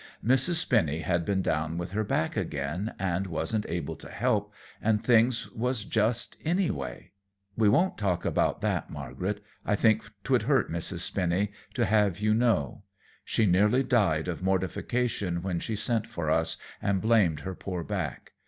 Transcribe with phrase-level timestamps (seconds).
[0.25, 0.55] Mrs.
[0.55, 5.51] Spinny had been down with her back again and wasn't able to help, and things
[5.51, 7.11] was just anyway.
[7.55, 11.01] We won't talk about that, Margaret; I think 't would hurt Mrs.
[11.01, 12.81] Spinny to have you know.
[13.23, 18.31] She nearly died of mortification when she sent for us, and blamed her poor back.